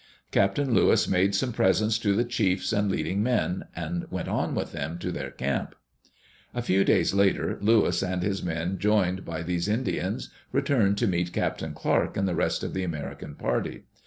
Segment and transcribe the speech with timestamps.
[0.31, 4.71] Captain Lewis made some presents to the chiefs and leading men, and went on with
[4.71, 5.75] them to their camp.
[6.55, 11.31] A few days later, Lewis and his men, joined by these Indians, returned to meet
[11.31, 13.83] Captain Clark and the rest of the American party.